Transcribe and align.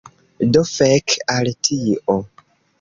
Do 0.55 0.63
fek 0.69 1.15
al 1.37 1.53
tio 1.69 2.19